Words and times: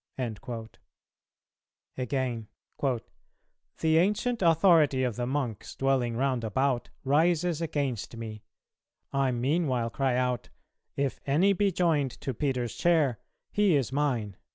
"[283:1] 0.17 0.67
Again, 1.95 2.47
"The 2.81 3.97
ancient 3.99 4.41
authority 4.41 5.03
of 5.03 5.15
the 5.15 5.27
monks, 5.27 5.75
dwelling 5.75 6.17
round 6.17 6.43
about, 6.43 6.89
rises 7.03 7.61
against 7.61 8.17
me; 8.17 8.41
I 9.13 9.29
meanwhile 9.29 9.91
cry 9.91 10.15
out, 10.15 10.49
If 10.95 11.19
any 11.27 11.53
be 11.53 11.71
joined 11.71 12.19
to 12.21 12.33
Peter's 12.33 12.73
chair 12.75 13.19
he 13.51 13.75
is 13.75 13.91
mine." 13.93 14.37